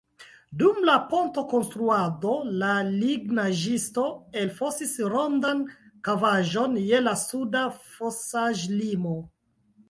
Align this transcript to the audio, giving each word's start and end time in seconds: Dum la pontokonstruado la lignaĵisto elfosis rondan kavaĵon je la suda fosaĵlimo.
Dum 0.59 0.77
la 0.89 0.93
pontokonstruado 1.09 2.31
la 2.61 2.69
lignaĵisto 2.87 4.05
elfosis 4.45 4.95
rondan 5.13 5.61
kavaĵon 6.09 6.81
je 6.87 7.03
la 7.05 7.15
suda 7.27 7.63
fosaĵlimo. 7.93 9.15